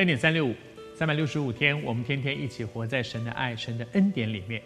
[0.00, 0.54] 恩典三六五，
[0.94, 4.62] 三百六十五天，我们天天一起活在神的爱、神的恩典里面。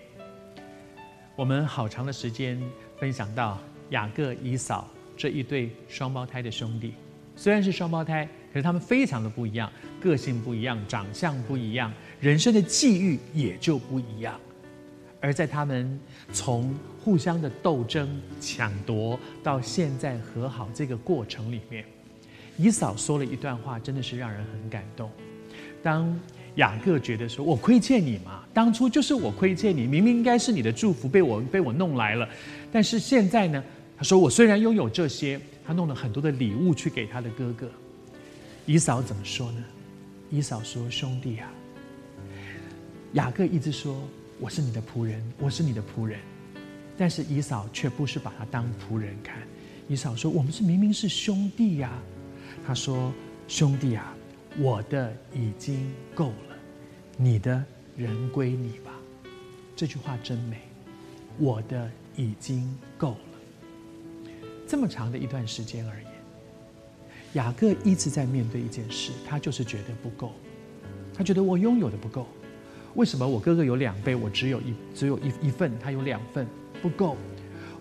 [1.35, 2.63] 我们好长的时间
[2.97, 3.61] 分享到
[3.91, 6.95] 雅各、以扫这一对双胞胎的兄弟，
[7.35, 9.69] 虽然是双胞胎，可是他们非常的不一样，
[10.01, 14.41] 个性不一样，长相不一样，人生的际遇也就不一样。
[15.21, 15.99] 而在他们
[16.33, 18.09] 从互相的斗争、
[18.41, 21.85] 抢夺到现在和好这个过程里面，
[22.57, 25.11] 以嫂说了一段话，真的是让人很感动。
[25.83, 26.19] 当
[26.57, 32.29] 雅各觉得说：“我亏欠你嘛，当初就是我亏欠你，明明应该是你的祝福被我被我弄来了，
[32.73, 33.63] 但是现在呢？”
[33.97, 37.71] 他说：“我虽然拥有这些，他弄了很多的礼物去给他的哥哥。”
[38.67, 39.65] 以扫怎么说呢？
[40.31, 41.53] 以扫说：“兄弟啊，
[43.13, 44.01] 雅各一直说。”
[44.41, 46.19] 我是你的仆人，我是你的仆人，
[46.99, 49.37] 但是以扫却不是把他当仆人看。
[49.87, 51.93] 以扫说：“我们是明明是兄弟呀。”
[52.67, 53.13] 他说
[53.49, 54.15] ：“兄弟啊，
[54.59, 56.57] 我的已经够了，
[57.17, 57.65] 你的
[57.97, 58.93] 人归你吧。”
[59.75, 60.59] 这句话真美。
[61.37, 63.19] 我的已经够了。
[64.69, 66.13] 这么长的一段时间而言，
[67.33, 70.31] 雅各一直在面对一件事，他就是觉得不够，
[71.13, 72.29] 他觉得我拥有的不够。
[72.95, 76.47] 为什么我哥哥有两倍，我只有一只有一一份，他有两份
[76.81, 77.17] 不够？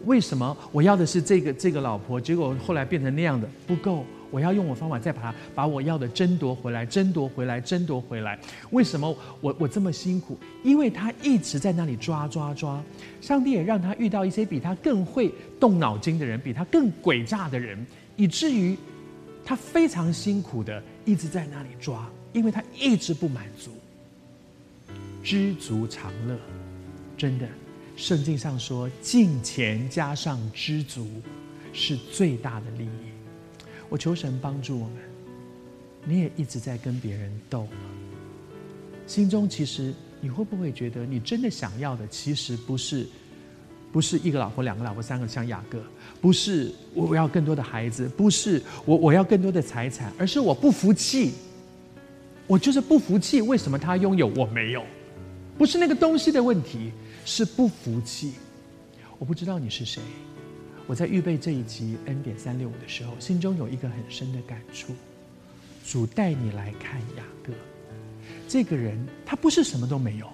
[0.06, 4.04] 为什么我要的是这个这个老婆，结果后来变成那样的不够？
[4.34, 8.40] 我要用我方法再把它把我要的争夺回来，争夺回来，争夺回来。
[8.72, 10.36] 为什么我我这么辛苦？
[10.64, 12.84] 因为他一直在那里抓抓抓。
[13.22, 18.76] 上帝也让他遇到一些比他更会动脑筋的人，比他更诡诈的人，以至于
[19.46, 23.70] 他非常辛苦的一直在那里抓，因为他一直不满足。
[25.24, 26.36] 知足常乐，
[27.16, 27.48] 真的，
[27.96, 31.08] 圣经上说，敬钱加上知足，
[31.72, 33.14] 是最大的利益。
[33.94, 34.96] 我求神帮助我们。
[36.04, 37.68] 你也一直在跟别人斗？
[39.06, 43.06] 心中其实你会不会觉得，你真的想要的其实不是，
[43.92, 45.80] 不是一个老婆、两个老婆、三个像雅各，
[46.20, 51.34] 不是我要更多的孩子，不是我我要更多的财产，而是我不服气。
[52.48, 54.84] 我就是不服气，为什么他拥有我没有？
[55.56, 56.92] 不是那个东西的问题，
[57.26, 58.34] 是不服气。
[59.20, 60.02] 我不知道你是谁。
[60.86, 64.94] 我在预备这一集 N 点三六五的时候，心中有一个很深的感触。
[65.86, 67.52] 主带你来看雅各，
[68.48, 70.28] 这个人他不是什么都没有，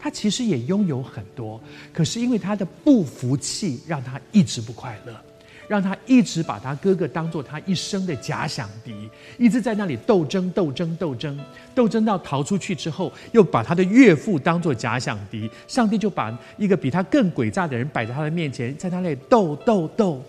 [0.00, 1.60] 他其实也拥有很多，
[1.92, 5.22] 可是因为他的不服气，让他一直不快乐。
[5.68, 9.08] 让他一直把他哥哥当做他一生的假想敌，
[9.38, 11.38] 一直在那里斗争、斗争、斗争，
[11.74, 15.50] 斗争到逃出去之后，又把他的岳父当做假想敌。
[15.66, 20.22] 上帝就把一个比他更诡诈的人摆在他的面前，在那里斗斗斗，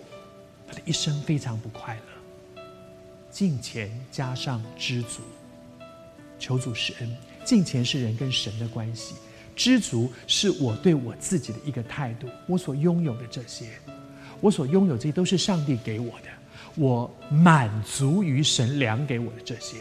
[0.66, 2.62] 他的一生非常不快乐。
[3.30, 5.20] 敬虔加上知足，
[6.38, 7.16] 求主施恩。
[7.44, 9.16] 敬虔是人跟神的关系，
[9.54, 13.66] 知足是我对我自己的一个态度，我所拥有的这些。
[14.44, 16.28] 我所拥有这些都是上帝给我的，
[16.74, 19.78] 我满足于神量给我的这些。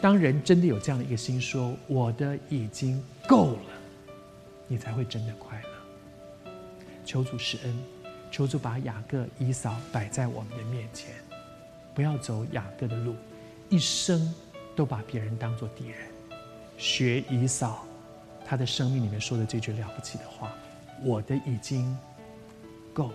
[0.00, 3.60] 当人真的有这样的一个心，说我的已经够了，
[4.68, 6.52] 你才会真的快乐。
[7.04, 7.76] 求主施恩，
[8.30, 11.12] 求主把雅各、以扫摆在我们的面前，
[11.92, 13.16] 不要走雅各的路，
[13.68, 14.32] 一生
[14.76, 16.06] 都把别人当作敌人。
[16.76, 17.84] 学以扫，
[18.46, 20.52] 他的生命里面说的这句了不起的话：
[21.02, 21.98] 我的已经
[22.94, 23.14] 够了。